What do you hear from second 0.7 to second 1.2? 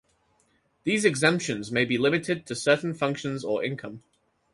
These